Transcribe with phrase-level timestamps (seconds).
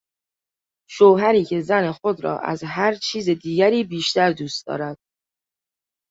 [0.89, 4.97] شوهری که زن خود را از هر چیز دیگر بیشتر دوست دارد